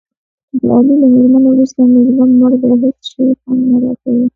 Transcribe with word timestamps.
د 0.59 0.61
علي 0.75 0.95
له 1.01 1.07
مړینې 1.13 1.39
ورسته 1.49 1.81
مې 1.91 1.99
زړه 2.07 2.23
مړ 2.39 2.51
دی. 2.61 2.71
هېڅ 2.83 2.99
شی 3.09 3.25
خوند 3.41 3.61
نه 3.71 3.77
راکوي. 3.83 4.25